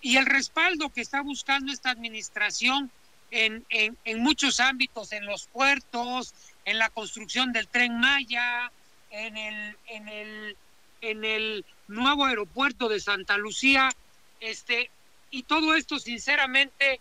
y 0.00 0.16
el 0.16 0.26
respaldo 0.26 0.90
que 0.90 1.02
está 1.02 1.20
buscando 1.22 1.72
esta 1.72 1.90
administración 1.90 2.90
en, 3.30 3.64
en, 3.68 3.96
en 4.04 4.18
muchos 4.18 4.58
ámbitos, 4.58 5.12
en 5.12 5.24
los 5.24 5.46
puertos, 5.46 6.34
en 6.64 6.78
la 6.78 6.90
construcción 6.90 7.52
del 7.52 7.68
tren 7.68 8.00
Maya, 8.00 8.72
en 9.12 9.36
el, 9.36 9.76
en 9.86 10.08
el, 10.08 10.56
en 11.00 11.24
el 11.24 11.64
nuevo 11.86 12.24
aeropuerto 12.24 12.88
de 12.88 12.98
Santa 12.98 13.36
Lucía, 13.36 13.92
este, 14.40 14.90
y 15.30 15.44
todo 15.44 15.76
esto 15.76 16.00
sinceramente, 16.00 16.98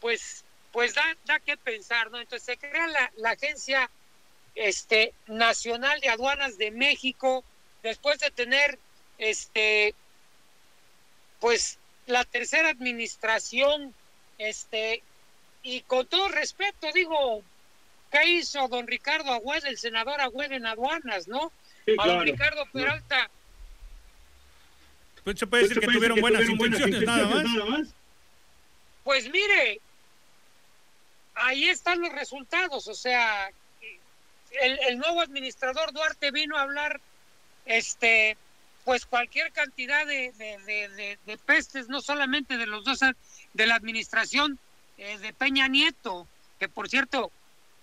pues, 0.00 0.43
pues 0.74 0.92
da, 0.92 1.16
da 1.24 1.38
que 1.38 1.56
pensar, 1.56 2.10
¿no? 2.10 2.20
Entonces 2.20 2.44
se 2.44 2.58
crea 2.58 2.88
la, 2.88 3.12
la 3.18 3.30
agencia 3.30 3.88
este, 4.56 5.14
Nacional 5.28 6.00
de 6.00 6.08
Aduanas 6.08 6.58
de 6.58 6.72
México, 6.72 7.44
después 7.84 8.18
de 8.18 8.32
tener 8.32 8.76
este, 9.18 9.94
pues 11.38 11.78
la 12.08 12.24
tercera 12.24 12.70
administración, 12.70 13.94
este, 14.38 15.04
y 15.62 15.82
con 15.82 16.06
todo 16.08 16.26
respeto, 16.28 16.90
digo, 16.92 17.44
¿qué 18.10 18.28
hizo 18.30 18.66
don 18.66 18.88
Ricardo 18.88 19.32
Agüed, 19.32 19.64
el 19.66 19.78
senador 19.78 20.20
Agüed 20.20 20.50
en 20.50 20.66
aduanas, 20.66 21.28
no? 21.28 21.52
A 21.98 22.06
don 22.08 22.22
Ricardo 22.22 22.66
Peralta. 22.72 23.30
Pues 25.22 25.38
se 25.38 25.46
puede 25.46 25.68
decir 25.68 25.78
que, 25.78 25.86
tuvieron, 25.86 26.20
buenas, 26.20 26.48
intenciones, 26.48 27.02
nada, 27.02 27.28
más. 27.28 27.44
nada 27.44 27.64
más. 27.64 27.94
Pues 29.04 29.30
mire, 29.30 29.80
ahí 31.34 31.68
están 31.68 32.00
los 32.00 32.12
resultados, 32.12 32.86
o 32.88 32.94
sea, 32.94 33.50
el, 34.62 34.78
el, 34.88 34.98
nuevo 34.98 35.20
administrador 35.20 35.92
Duarte 35.92 36.30
vino 36.30 36.56
a 36.56 36.62
hablar, 36.62 37.00
este, 37.66 38.36
pues 38.84 39.06
cualquier 39.06 39.50
cantidad 39.52 40.06
de, 40.06 40.32
de, 40.32 40.88
de, 40.88 41.18
de 41.24 41.38
pestes, 41.38 41.88
no 41.88 42.00
solamente 42.00 42.56
de 42.56 42.66
los 42.66 42.84
dos, 42.84 43.00
de 43.00 43.66
la 43.66 43.74
administración 43.74 44.58
eh, 44.98 45.18
de 45.18 45.32
Peña 45.32 45.66
Nieto, 45.68 46.28
que 46.58 46.68
por 46.68 46.88
cierto 46.88 47.32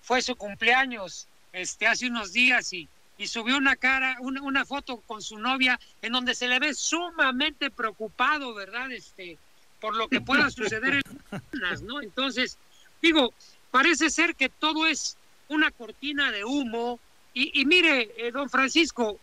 fue 0.02 0.22
su 0.22 0.36
cumpleaños 0.36 1.28
este, 1.52 1.88
hace 1.88 2.08
unos 2.08 2.32
días 2.32 2.72
y, 2.72 2.88
y 3.18 3.28
subió 3.28 3.58
una 3.58 3.76
cara, 3.76 4.18
una, 4.20 4.42
una, 4.42 4.66
foto 4.66 4.98
con 5.02 5.22
su 5.22 5.38
novia 5.38 5.80
en 6.02 6.14
donde 6.14 6.36
se 6.36 6.48
le 6.48 6.60
ve 6.60 6.74
sumamente 6.74 7.70
preocupado, 7.70 8.54
¿verdad? 8.54 8.92
Este, 8.92 9.38
por 9.80 9.96
lo 9.96 10.08
que 10.08 10.22
pueda 10.22 10.50
suceder 10.50 10.96
en 10.96 11.04
las, 11.52 11.82
¿no? 11.82 12.02
Entonces, 12.02 12.58
digo, 13.02 13.34
parece 13.72 14.10
ser 14.10 14.36
que 14.36 14.50
todo 14.50 14.86
es 14.86 15.18
una 15.48 15.72
cortina 15.72 16.32
de 16.32 16.46
humo. 16.46 17.00
Y, 17.34 17.62
y 17.62 17.66
mire, 17.66 18.12
eh, 18.18 18.32
don 18.32 18.50
Francisco, 18.50 19.20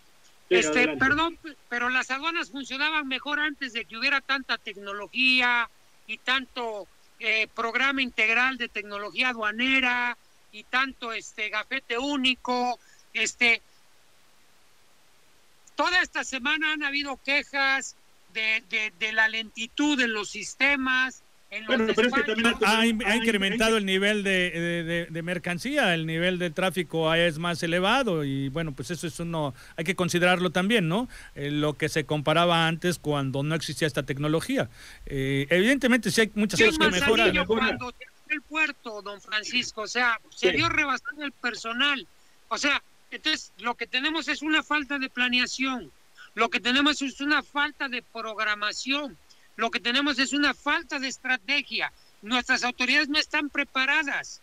pero 0.49 0.61
este, 0.61 0.79
adelante. 0.79 1.05
perdón, 1.05 1.39
pero 1.69 1.89
las 1.91 2.11
aduanas 2.11 2.51
funcionaban 2.51 3.07
mejor 3.07 3.39
antes 3.39 3.73
de 3.73 3.85
que 3.85 3.97
hubiera 3.97 4.21
tanta 4.21 4.57
tecnología 4.57 5.69
y 6.07 6.19
tanto 6.19 6.89
eh, 7.21 7.49
programa 7.55 8.01
integral 8.01 8.57
de 8.57 8.69
tecnología 8.69 9.31
aduanera 9.31 10.17
y 10.53 10.65
tanto 10.65 11.13
este 11.13 11.51
gafete 11.51 11.99
único, 11.99 12.79
este 13.13 13.61
toda 15.77 16.01
esta 16.01 16.25
semana 16.25 16.73
han 16.73 16.83
habido 16.83 17.21
quejas 17.23 17.95
de, 18.33 18.63
de, 18.71 18.93
de 18.99 19.13
la 19.13 19.29
lentitud 19.29 19.99
de 19.99 20.09
los 20.09 20.31
sistemas, 20.31 21.23
bueno, 21.67 21.87
pero 21.97 22.09
es 22.09 22.15
que 22.15 22.23
también 22.25 22.47
ha, 22.47 22.59
ha, 22.61 22.81
ha 22.81 23.17
incrementado 23.17 23.79
el 23.79 23.87
nivel 23.87 24.23
de, 24.23 24.51
de, 24.51 25.07
de, 25.07 25.23
mercancía, 25.23 25.95
el 25.95 26.05
nivel 26.05 26.39
de 26.39 26.51
tráfico 26.51 27.13
es 27.15 27.39
más 27.39 27.63
elevado 27.63 28.23
y 28.25 28.51
bueno, 28.51 28.73
pues 28.73 28.91
eso 28.91 29.07
es 29.07 29.19
uno, 29.19 29.55
hay 29.77 29.85
que 29.85 29.97
considerarlo 29.97 30.51
también, 30.51 30.89
¿no? 30.89 31.09
Eh, 31.35 31.51
lo 31.51 31.75
que 31.79 31.89
se 31.89 32.05
comparaba 32.05 32.67
antes 32.67 32.99
cuando 32.99 33.43
no 33.43 33.55
existía 33.55 33.87
esta 33.87 34.03
tecnología. 34.03 34.69
Eh, 35.07 35.47
evidentemente 35.49 36.11
sí 36.11 36.23
hay 36.23 36.31
muchas 36.35 36.61
cosas 36.61 36.79
que 36.79 37.01
mejorar. 37.01 37.47
Cuando 37.47 37.95
el 38.29 38.43
puerto, 38.43 39.01
don 39.01 39.21
Francisco, 39.23 39.83
o 39.83 39.89
sea, 39.89 40.21
se 40.29 40.51
sí. 40.51 40.57
vio 40.57 40.69
rebasado 40.69 41.23
el 41.23 41.33
personal, 41.33 42.07
o 42.49 42.59
sea, 42.59 42.83
entonces 43.11 43.53
lo 43.59 43.75
que 43.75 43.87
tenemos 43.87 44.29
es 44.29 44.43
una 44.43 44.63
falta 44.63 44.99
de 44.99 45.09
planeación, 45.09 45.91
lo 46.35 46.51
que 46.51 46.61
tenemos 46.61 47.01
es 47.01 47.23
una 47.23 47.43
falta 47.43 47.89
de 47.89 48.03
programación 48.03 49.17
lo 49.59 49.73
que 49.73 49.81
tenemos 49.81 50.21
es 50.21 50.33
una 50.33 50.55
falta 50.55 51.01
de 51.01 51.09
estrategia. 51.09 51.93
Nuestras 52.23 52.63
autoridades 52.63 53.09
no 53.09 53.19
están 53.19 53.51
preparadas 53.51 54.41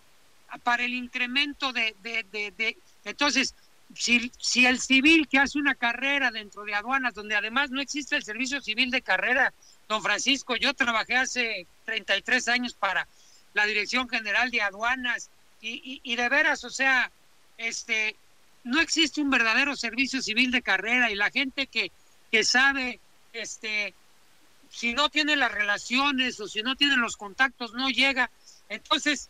para 0.64 0.84
el 0.84 0.94
incremento 0.94 1.72
de... 1.72 1.96
de, 2.04 2.26
de. 2.32 2.78
Entonces, 3.06 3.56
si, 3.96 4.30
si 4.38 4.66
el 4.66 4.82
civil 4.82 5.30
que 5.30 5.40
hace 5.40 5.58
una 5.58 5.74
carrera 5.74 6.32
dentro 6.32 6.66
de 6.66 6.76
aduanas, 6.76 7.14
donde 7.14 7.34
además 7.34 7.72
no 7.72 7.80
existe 7.80 8.18
el 8.18 8.26
servicio 8.26 8.60
civil 8.60 8.92
de 8.92 9.02
carrera, 9.02 9.54
don 9.88 10.04
Francisco, 10.04 10.58
yo 10.58 10.74
trabajé 10.74 11.16
hace 11.16 11.66
33 11.86 12.50
años 12.50 12.74
para 12.74 13.08
la 13.54 13.66
Dirección 13.66 14.10
General 14.10 14.52
de 14.52 14.64
Aduanas 14.64 15.30
y, 15.62 15.82
y, 15.94 16.02
y 16.04 16.18
de 16.18 16.28
veras, 16.28 16.66
o 16.66 16.70
sea, 16.70 17.10
este, 17.58 18.18
no 18.66 18.82
existe 18.82 19.22
un 19.22 19.30
verdadero 19.30 19.78
servicio 19.78 20.22
civil 20.22 20.52
de 20.52 20.62
carrera 20.62 21.10
y 21.10 21.16
la 21.16 21.32
gente 21.32 21.68
que, 21.68 21.90
que 22.30 22.44
sabe 22.44 23.00
este, 23.32 23.94
si 24.76 24.94
no 24.94 25.08
tiene 25.08 25.38
las 25.38 25.54
relaciones 25.54 26.38
o 26.42 26.50
si 26.50 26.62
no 26.62 26.76
tiene 26.76 26.98
los 26.98 27.16
contactos, 27.16 27.74
no 27.74 27.90
llega. 27.90 28.30
Entonces, 28.68 29.30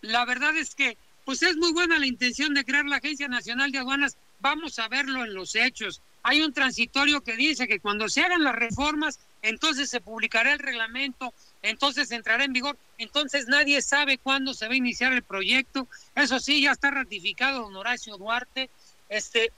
la 0.00 0.24
verdad 0.24 0.56
es 0.56 0.74
que, 0.74 0.98
pues 1.24 1.44
es 1.44 1.56
muy 1.56 1.72
buena 1.72 1.96
la 2.00 2.08
intención 2.08 2.54
de 2.54 2.64
crear 2.64 2.84
la 2.84 2.96
Agencia 2.96 3.28
Nacional 3.28 3.70
de 3.70 3.78
Aduanas. 3.78 4.16
Vamos 4.40 4.80
a 4.80 4.88
verlo 4.88 5.24
en 5.24 5.32
los 5.32 5.54
hechos. 5.54 6.02
Hay 6.24 6.42
un 6.42 6.52
transitorio 6.52 7.20
que 7.20 7.36
dice 7.36 7.68
que 7.68 7.78
cuando 7.78 8.08
se 8.08 8.22
hagan 8.22 8.42
las 8.42 8.56
reformas, 8.56 9.20
entonces 9.42 9.90
se 9.90 10.00
publicará 10.00 10.52
el 10.52 10.58
reglamento, 10.58 11.32
entonces 11.62 12.10
entrará 12.10 12.42
en 12.42 12.52
vigor. 12.52 12.76
Entonces 12.98 13.46
nadie 13.46 13.80
sabe 13.80 14.18
cuándo 14.18 14.54
se 14.54 14.66
va 14.66 14.72
a 14.72 14.76
iniciar 14.76 15.12
el 15.12 15.22
proyecto. 15.22 15.86
Eso 16.16 16.40
sí, 16.40 16.62
ya 16.62 16.72
está 16.72 16.90
ratificado 16.90 17.62
don 17.62 17.76
Horacio 17.76 18.16
Duarte. 18.16 18.70
Este, 19.08 19.52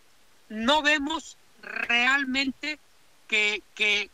no 0.50 0.83
vemos 0.83 1.38
realmente 1.62 2.78
que, 3.28 3.62
que, 3.75 4.11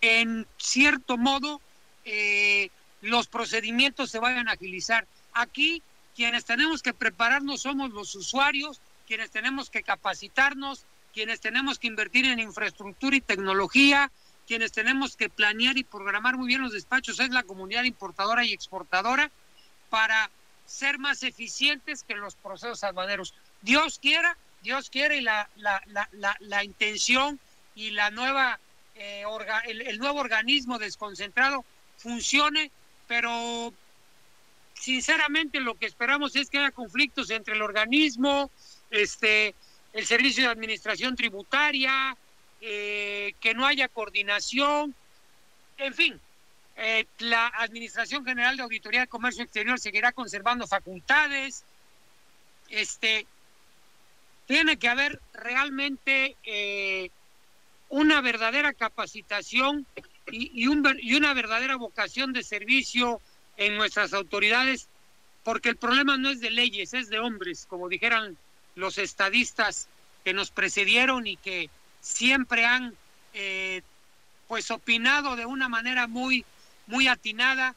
en 0.00 0.46
cierto 0.56 1.16
modo 1.16 1.60
eh, 2.04 2.70
los 3.00 3.26
procedimientos 3.28 4.10
se 4.10 4.18
vayan 4.18 4.48
a 4.48 4.52
agilizar. 4.52 5.06
Aquí 5.32 5.82
quienes 6.14 6.44
tenemos 6.44 6.82
que 6.82 6.94
prepararnos 6.94 7.62
somos 7.62 7.90
los 7.90 8.14
usuarios, 8.14 8.80
quienes 9.06 9.30
tenemos 9.30 9.70
que 9.70 9.82
capacitarnos, 9.82 10.84
quienes 11.12 11.40
tenemos 11.40 11.78
que 11.78 11.86
invertir 11.86 12.26
en 12.26 12.40
infraestructura 12.40 13.16
y 13.16 13.20
tecnología, 13.20 14.10
quienes 14.46 14.72
tenemos 14.72 15.16
que 15.16 15.28
planear 15.28 15.76
y 15.76 15.84
programar 15.84 16.36
muy 16.36 16.48
bien 16.48 16.62
los 16.62 16.72
despachos 16.72 17.20
es 17.20 17.30
la 17.30 17.42
comunidad 17.42 17.84
importadora 17.84 18.44
y 18.44 18.52
exportadora 18.52 19.30
para 19.90 20.30
ser 20.64 20.98
más 20.98 21.22
eficientes 21.22 22.02
que 22.02 22.14
los 22.14 22.34
procesos 22.34 22.84
aduaneros. 22.84 23.34
Dios 23.62 23.98
quiera, 23.98 24.36
Dios 24.62 24.90
quiera 24.90 25.14
y 25.14 25.20
la, 25.20 25.48
la, 25.56 25.82
la, 26.12 26.36
la, 26.40 26.64
intención 26.64 27.38
y 27.74 27.90
la 27.90 28.10
nueva 28.10 28.58
eh, 28.98 29.22
el, 29.66 29.98
nuevo 29.98 30.18
organismo 30.18 30.78
desconcentrado 30.78 31.64
funcione, 31.96 32.70
pero 33.06 33.72
sinceramente 34.74 35.60
lo 35.60 35.76
que 35.76 35.86
esperamos 35.86 36.34
es 36.34 36.50
que 36.50 36.58
haya 36.58 36.72
conflictos 36.72 37.30
entre 37.30 37.54
el 37.54 37.62
organismo, 37.62 38.50
este, 38.90 39.54
el 39.92 40.04
servicio 40.04 40.44
de 40.44 40.50
administración 40.50 41.14
tributaria, 41.14 42.16
eh, 42.60 43.34
que 43.40 43.54
no 43.54 43.66
haya 43.66 43.86
coordinación, 43.86 44.94
en 45.76 45.94
fin, 45.94 46.20
eh, 46.76 47.06
la 47.18 47.46
Administración 47.56 48.24
General 48.24 48.56
de 48.56 48.64
Auditoría 48.64 49.00
de 49.00 49.06
Comercio 49.06 49.44
Exterior 49.44 49.78
seguirá 49.78 50.10
conservando 50.10 50.66
facultades, 50.66 51.64
este, 52.68 53.26
tiene 54.46 54.76
que 54.76 54.88
haber 54.88 55.20
realmente 55.32 56.36
una 57.88 58.20
verdadera 58.20 58.72
capacitación 58.72 59.86
y, 60.30 60.62
y, 60.62 60.66
un, 60.66 60.84
y 61.00 61.14
una 61.14 61.34
verdadera 61.34 61.76
vocación 61.76 62.32
de 62.32 62.42
servicio 62.42 63.20
en 63.56 63.76
nuestras 63.76 64.12
autoridades, 64.12 64.88
porque 65.42 65.70
el 65.70 65.76
problema 65.76 66.16
no 66.16 66.30
es 66.30 66.40
de 66.40 66.50
leyes, 66.50 66.94
es 66.94 67.08
de 67.08 67.18
hombres, 67.18 67.66
como 67.68 67.88
dijeran 67.88 68.36
los 68.74 68.98
estadistas 68.98 69.88
que 70.24 70.32
nos 70.32 70.50
precedieron 70.50 71.26
y 71.26 71.36
que 71.36 71.70
siempre 72.00 72.64
han 72.64 72.94
eh, 73.34 73.82
pues 74.46 74.70
opinado 74.70 75.36
de 75.36 75.46
una 75.46 75.68
manera 75.68 76.06
muy, 76.06 76.44
muy 76.86 77.08
atinada 77.08 77.74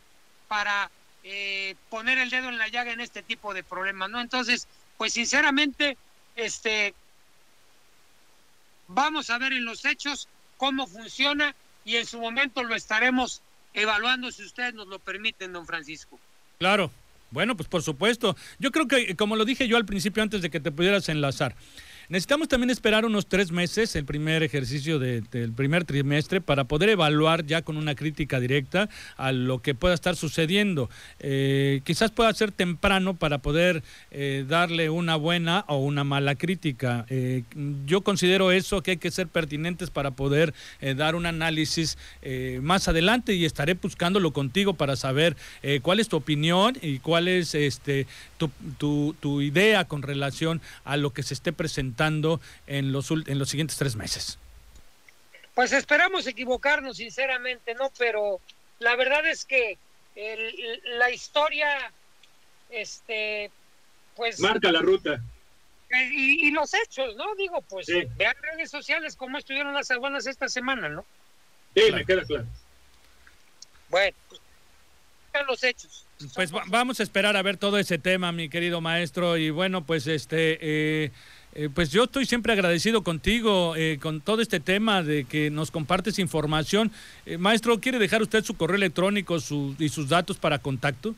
para 0.48 0.91
eh, 1.24 1.75
poner 1.89 2.18
el 2.18 2.30
dedo 2.30 2.50
en 2.50 2.58
la 2.58 2.68
llaga 2.68 2.91
en 2.91 3.01
este 3.01 3.24
tipo 3.24 3.53
de 3.53 3.63
problemas, 3.63 4.10
¿no? 4.10 4.22
Entonces, 4.22 4.68
pues 4.98 5.13
sinceramente, 5.13 5.98
este, 6.36 6.94
vamos 8.93 9.29
a 9.29 9.38
ver 9.38 9.53
en 9.53 9.65
los 9.65 9.86
hechos 9.86 10.27
cómo 10.57 10.88
funciona 10.88 11.55
y 11.86 11.95
en 11.95 12.05
su 12.05 12.19
momento 12.19 12.63
lo 12.63 12.75
estaremos 12.75 13.41
evaluando 13.74 14.31
si 14.31 14.43
ustedes 14.43 14.74
nos 14.74 14.88
lo 14.88 15.00
permiten, 15.00 15.53
don 15.53 15.65
Francisco. 15.65 16.19
Claro, 16.60 16.91
bueno, 17.31 17.55
pues 17.55 17.67
por 17.67 17.81
supuesto. 17.81 18.36
Yo 18.60 18.71
creo 18.71 18.88
que, 18.88 19.15
como 19.15 19.36
lo 19.36 19.45
dije 19.45 19.67
yo 19.67 19.77
al 19.77 19.86
principio 19.86 20.21
antes 20.21 20.41
de 20.41 20.50
que 20.50 20.60
te 20.60 20.71
pudieras 20.71 21.10
enlazar, 21.10 21.55
Necesitamos 22.12 22.50
también 22.50 22.70
esperar 22.72 23.06
unos 23.06 23.25
tres 23.25 23.53
meses, 23.53 23.96
el 23.96 24.03
primer 24.03 24.44
ejercicio 24.44 25.00
del 25.00 25.53
primer 25.56 25.86
trimestre, 25.86 26.41
para 26.41 26.65
poder 26.65 26.89
evaluar 26.89 27.46
ya 27.46 27.62
con 27.62 27.77
una 27.77 27.96
crítica 27.96 28.41
directa 28.41 28.89
a 29.15 29.32
lo 29.32 29.62
que 29.62 29.75
pueda 29.75 29.94
estar 29.94 30.18
sucediendo. 30.18 30.89
Eh, 31.22 31.80
quizás 31.86 32.12
pueda 32.12 32.34
ser 32.34 32.51
temprano 32.51 33.13
para 33.13 33.38
poder 33.38 33.82
eh, 34.12 34.44
darle 34.46 34.89
una 34.89 35.15
buena 35.15 35.63
o 35.70 35.77
una 35.77 36.03
mala 36.03 36.36
crítica. 36.36 37.06
Eh, 37.08 37.44
yo 37.86 38.01
considero 38.01 38.51
eso 38.51 38.84
que 38.84 38.91
hay 38.91 38.98
que 38.98 39.10
ser 39.10 39.30
pertinentes 39.30 39.89
para 39.89 40.12
poder 40.12 40.53
dar 40.98 41.15
un 41.15 41.25
análisis 41.25 41.98
más 42.62 42.89
adelante 42.89 43.36
y 43.36 43.46
estaré 43.46 43.75
buscándolo 43.75 44.34
contigo 44.34 44.74
para 44.74 44.98
saber 44.98 45.38
cuál 45.82 46.01
es 46.01 46.10
tu 46.10 46.18
opinión 46.18 46.77
y 46.82 47.00
cuál 47.00 47.30
es 47.30 47.56
este 47.56 48.06
tu, 48.38 48.50
tu, 48.77 49.15
tu 49.20 49.41
idea 49.41 49.86
con 49.86 50.01
relación 50.01 50.60
a 50.84 50.98
lo 50.98 51.12
que 51.12 51.24
se 51.24 51.34
esté 51.34 51.53
presentando 51.53 52.00
en 52.05 52.91
los, 52.91 53.12
en 53.12 53.39
los 53.39 53.50
siguientes 53.50 53.77
tres 53.77 53.96
meses? 53.96 54.39
Pues 55.53 55.74
esperamos 55.74 56.25
equivocarnos, 56.27 56.98
sinceramente, 56.98 57.75
¿no? 57.75 57.91
Pero 57.98 58.39
la 58.79 58.96
verdad 58.96 59.25
es 59.27 59.46
que 59.46 59.77
la 60.98 61.12
historia, 61.12 61.91
este, 62.70 63.51
pues... 64.15 64.39
Marca 64.39 64.72
la 64.72 64.79
ruta. 64.79 65.22
Y, 66.13 66.51
los 66.51 66.74
hechos, 66.74 67.15
¿no? 67.17 67.36
Digo, 67.36 67.62
pues 67.63 67.88
vean 68.15 68.36
redes 68.41 68.72
sociales 68.72 69.17
cómo 69.17 69.38
estuvieron 69.38 69.74
las 69.74 69.91
aduanas 69.91 70.25
esta 70.25 70.48
semana, 70.48 70.88
¿no? 70.88 71.05
Sí, 71.75 71.91
me 71.91 72.05
queda 72.05 72.24
claro. 72.24 72.46
Bueno, 73.89 74.15
pues, 74.29 74.41
los 75.48 75.63
hechos. 75.63 76.05
Pues 76.34 76.51
vamos 76.51 77.00
a 77.00 77.03
esperar 77.03 77.36
a 77.36 77.41
ver 77.41 77.58
todo 77.58 77.77
ese 77.77 77.98
tema, 77.98 78.31
mi 78.31 78.48
querido 78.48 78.79
maestro. 78.79 79.38
Y 79.38 79.50
bueno, 79.50 79.86
pues 79.86 80.08
este... 80.08 80.58
Eh, 80.62 81.12
eh, 81.53 81.70
pues 81.74 81.91
yo 81.91 82.05
estoy 82.05 82.25
siempre 82.25 82.53
agradecido 82.53 83.03
contigo 83.03 83.75
eh, 83.75 84.00
con 84.01 84.22
todo 84.22 84.41
este 84.41 84.62
tema 84.62 85.03
de 85.03 85.25
que 85.25 85.50
nos 85.50 85.70
compartes 85.70 86.17
información. 86.20 86.91
Eh, 87.25 87.38
maestro, 87.38 87.79
¿quiere 87.79 88.00
dejar 88.00 88.22
usted 88.22 88.43
su 88.43 88.55
correo 88.55 88.77
electrónico 88.77 89.38
y 89.77 89.89
sus 89.89 90.10
datos 90.10 90.38
para 90.38 90.60
contacto? 90.60 91.13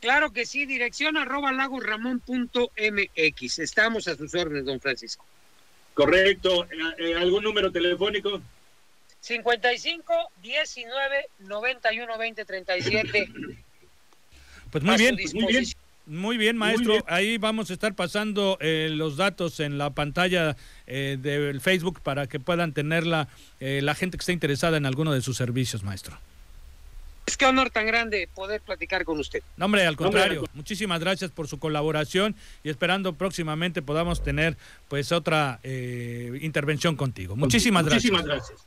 Claro 0.00 0.32
que 0.32 0.46
sí, 0.46 0.66
dirección 0.66 1.16
arroba 1.16 1.52
lagosramón.mx. 1.52 3.58
Estamos 3.58 4.08
a 4.08 4.16
sus 4.16 4.34
órdenes, 4.34 4.64
don 4.64 4.80
Francisco. 4.80 5.24
Correcto. 5.94 6.66
¿Algún 7.18 7.44
número 7.44 7.70
telefónico? 7.70 8.40
55 9.20 10.12
19 10.42 11.26
91 11.40 12.18
20 12.18 12.44
37. 12.44 13.28
Pues 14.72 14.82
muy 14.82 14.96
bien, 14.96 15.16
muy 15.34 15.46
bien. 15.46 15.64
Muy 16.06 16.36
bien, 16.36 16.56
maestro. 16.56 17.04
Ahí 17.06 17.38
vamos 17.38 17.70
a 17.70 17.72
estar 17.72 17.94
pasando 17.94 18.58
eh, 18.60 18.88
los 18.90 19.16
datos 19.16 19.60
en 19.60 19.78
la 19.78 19.90
pantalla 19.90 20.56
eh, 20.86 21.16
del 21.20 21.60
Facebook 21.60 22.00
para 22.00 22.26
que 22.26 22.40
puedan 22.40 22.72
tenerla 22.72 23.28
eh, 23.60 23.80
la 23.82 23.94
gente 23.94 24.18
que 24.18 24.22
esté 24.22 24.32
interesada 24.32 24.76
en 24.76 24.86
alguno 24.86 25.12
de 25.12 25.22
sus 25.22 25.36
servicios, 25.36 25.84
maestro. 25.84 26.18
Es 27.24 27.36
que 27.36 27.46
honor 27.46 27.70
tan 27.70 27.86
grande 27.86 28.28
poder 28.34 28.60
platicar 28.62 29.04
con 29.04 29.20
usted. 29.20 29.42
No, 29.56 29.66
hombre, 29.66 29.86
al 29.86 29.96
contrario. 29.96 30.44
Muchísimas 30.54 30.98
gracias 30.98 31.30
por 31.30 31.46
su 31.46 31.60
colaboración 31.60 32.34
y 32.64 32.68
esperando 32.68 33.12
próximamente 33.12 33.80
podamos 33.80 34.24
tener 34.24 34.56
pues 34.88 35.12
otra 35.12 35.60
intervención 35.62 36.96
contigo. 36.96 37.36
Muchísimas, 37.36 37.84
Muchísimas 37.84 38.24
gracias. 38.24 38.66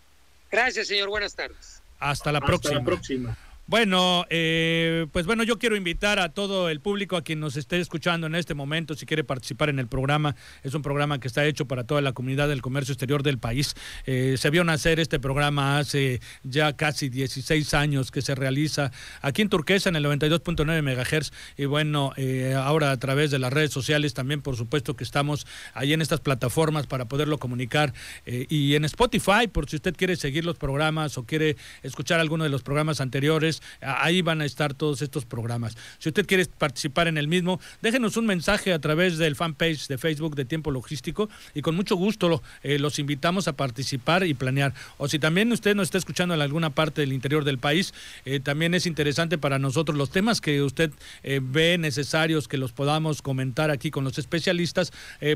Gracias, 0.49 0.87
señor. 0.87 1.09
Buenas 1.09 1.35
tardes. 1.35 1.81
Hasta 1.99 2.31
la 2.31 2.39
Hasta 2.39 2.71
La 2.71 2.83
próxima. 2.83 3.37
Bueno, 3.67 4.27
eh, 4.29 5.07
pues 5.11 5.25
bueno, 5.25 5.41
yo 5.41 5.57
quiero 5.57 5.75
invitar 5.75 6.19
a 6.19 6.29
todo 6.29 6.69
el 6.69 6.81
público 6.81 7.17
a 7.17 7.23
quien 7.23 7.39
nos 7.39 7.57
esté 7.57 7.79
escuchando 7.79 8.27
en 8.27 8.35
este 8.35 8.53
momento, 8.53 8.93
si 8.93 9.07
quiere 9.07 9.23
participar 9.23 9.69
en 9.69 9.79
el 9.79 9.87
programa, 9.87 10.35
es 10.61 10.75
un 10.75 10.83
programa 10.83 11.19
que 11.19 11.27
está 11.27 11.43
hecho 11.45 11.65
para 11.65 11.83
toda 11.83 12.01
la 12.01 12.13
comunidad 12.13 12.47
del 12.47 12.61
comercio 12.61 12.91
exterior 12.91 13.23
del 13.23 13.39
país. 13.39 13.73
Eh, 14.05 14.35
se 14.37 14.51
vio 14.51 14.63
nacer 14.63 14.99
este 14.99 15.19
programa 15.19 15.79
hace 15.79 16.21
ya 16.43 16.73
casi 16.73 17.09
16 17.09 17.73
años 17.73 18.11
que 18.11 18.21
se 18.21 18.35
realiza 18.35 18.91
aquí 19.23 19.41
en 19.41 19.49
Turquesa 19.49 19.89
en 19.89 19.95
el 19.95 20.05
92.9 20.05 20.83
MHz 20.83 21.31
y 21.57 21.65
bueno, 21.65 22.13
eh, 22.17 22.53
ahora 22.55 22.91
a 22.91 22.97
través 22.97 23.31
de 23.31 23.39
las 23.39 23.51
redes 23.51 23.71
sociales 23.71 24.13
también 24.13 24.43
por 24.43 24.57
supuesto 24.57 24.95
que 24.95 25.03
estamos 25.03 25.47
ahí 25.73 25.91
en 25.91 26.03
estas 26.03 26.19
plataformas 26.19 26.85
para 26.85 27.05
poderlo 27.05 27.39
comunicar 27.39 27.93
y 28.27 28.75
en 28.75 28.85
Spotify 28.85 29.47
por 29.51 29.67
si 29.67 29.77
usted 29.77 29.95
quiere 29.95 30.15
seguir 30.17 30.45
los 30.45 30.57
programas 30.57 31.17
o 31.17 31.23
quiere 31.23 31.55
escuchar 31.81 32.19
alguno 32.19 32.43
de 32.43 32.51
los 32.51 32.61
programas 32.61 33.01
anteriores 33.01 33.54
ahí 33.81 34.21
van 34.21 34.41
a 34.41 34.45
estar 34.45 34.73
todos 34.73 35.01
estos 35.01 35.25
programas. 35.25 35.77
Si 35.99 36.09
usted 36.09 36.25
quiere 36.25 36.45
participar 36.45 37.07
en 37.07 37.17
el 37.17 37.27
mismo, 37.27 37.59
déjenos 37.81 38.17
un 38.17 38.25
mensaje 38.25 38.73
a 38.73 38.79
través 38.79 39.17
del 39.17 39.35
fanpage 39.35 39.87
de 39.87 39.97
Facebook 39.97 40.35
de 40.35 40.45
Tiempo 40.45 40.71
Logístico 40.71 41.29
y 41.53 41.61
con 41.61 41.75
mucho 41.75 41.95
gusto 41.95 42.41
eh, 42.63 42.79
los 42.79 42.99
invitamos 42.99 43.47
a 43.47 43.53
participar 43.53 44.25
y 44.25 44.33
planear. 44.33 44.73
O 44.97 45.07
si 45.07 45.19
también 45.19 45.51
usted 45.51 45.75
nos 45.75 45.87
está 45.87 45.97
escuchando 45.97 46.33
en 46.33 46.41
alguna 46.41 46.69
parte 46.69 47.01
del 47.01 47.13
interior 47.13 47.43
del 47.43 47.57
país, 47.57 47.93
eh, 48.25 48.39
también 48.39 48.73
es 48.73 48.85
interesante 48.85 49.37
para 49.37 49.59
nosotros 49.59 49.97
los 49.97 50.09
temas 50.09 50.41
que 50.41 50.61
usted 50.61 50.91
eh, 51.23 51.39
ve 51.41 51.77
necesarios 51.77 52.47
que 52.47 52.57
los 52.57 52.71
podamos 52.71 53.21
comentar 53.21 53.71
aquí 53.71 53.91
con 53.91 54.03
los 54.03 54.17
especialistas 54.17 54.91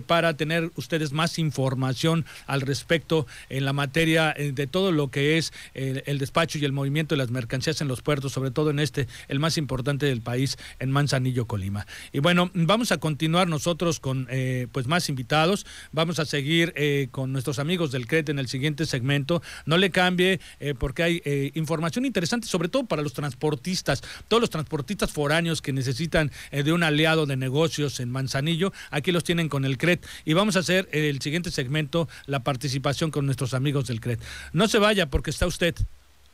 para 0.08 0.36
tener 0.36 0.72
ustedes 0.76 1.12
más 1.12 1.40
información 1.40 2.26
al 2.48 2.62
respecto 2.62 3.28
en 3.50 3.66
la 3.66 3.74
materia 3.74 4.34
de 4.38 4.68
todo 4.68 4.92
lo 4.92 5.10
que 5.10 5.38
es 5.38 5.52
el 5.74 6.18
despacho 6.18 6.58
y 6.58 6.66
el 6.66 6.72
movimiento 6.72 7.16
de 7.16 7.20
las 7.20 7.32
mercancías 7.32 7.82
en 7.82 7.88
los 7.88 8.02
sobre 8.18 8.52
todo 8.52 8.72
en 8.72 8.80
este, 8.80 9.08
el 9.28 9.40
más 9.40 9.58
importante 9.58 10.08
del 10.08 10.22
país, 10.22 10.58
en 10.80 10.90
Manzanillo, 10.92 11.46
Colima. 11.46 11.86
Y 12.12 12.20
bueno, 12.20 12.50
vamos 12.54 12.92
a 12.92 12.98
continuar 12.98 13.48
nosotros 13.48 14.00
con 14.00 14.28
eh, 14.32 14.68
pues 14.72 14.88
más 14.88 15.10
invitados, 15.10 15.66
vamos 15.92 16.18
a 16.20 16.26
seguir 16.26 16.74
eh, 16.76 17.08
con 17.12 17.32
nuestros 17.32 17.60
amigos 17.60 17.92
del 17.92 18.08
CRET 18.08 18.30
en 18.30 18.40
el 18.40 18.48
siguiente 18.48 18.86
segmento. 18.86 19.44
No 19.66 19.78
le 19.78 19.92
cambie 19.92 20.40
eh, 20.60 20.74
porque 20.78 21.04
hay 21.04 21.52
información 21.54 22.06
interesante, 22.06 22.48
sobre 22.48 22.70
todo 22.70 22.86
para 22.86 23.02
los 23.02 23.14
transportistas, 23.14 24.02
todos 24.28 24.42
los 24.42 24.50
transportistas 24.50 25.12
foráneos 25.12 25.62
que 25.62 25.74
necesitan 25.74 26.32
de 26.52 26.74
un 26.74 26.84
aliado 26.84 27.26
de 27.26 27.38
negocios 27.38 28.00
en 28.00 28.10
Manzanillo, 28.10 28.74
aquí 28.90 29.12
los 29.12 29.24
tienen 29.24 29.50
con 29.50 29.66
el 29.66 29.78
CRET. 29.78 30.06
Y 30.26 30.34
vamos 30.34 30.56
a 30.56 30.60
hacer 30.60 30.90
el 30.92 31.22
siguiente 31.22 31.52
segmento, 31.52 32.10
la 32.26 32.44
participación 32.44 33.12
con 33.12 33.26
nuestros 33.26 33.54
amigos 33.54 33.88
del 33.88 34.02
CRET. 34.02 34.22
No 34.54 34.68
se 34.68 34.80
vaya 34.80 35.10
porque 35.10 35.30
está 35.30 35.46
usted 35.46 35.76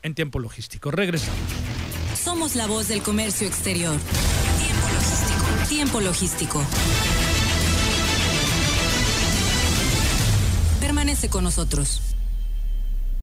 en 0.06 0.14
tiempo 0.14 0.40
logístico. 0.40 0.92
Regresamos. 0.92 1.40
Somos 2.16 2.56
la 2.56 2.68
voz 2.68 2.88
del 2.88 3.02
comercio 3.02 3.48
exterior. 3.48 3.98
Tiempo 4.60 4.88
logístico. 4.94 5.68
Tiempo 5.68 6.02
logístico. 6.02 6.64
Permanece 10.80 11.30
con 11.30 11.44
nosotros. 11.44 12.02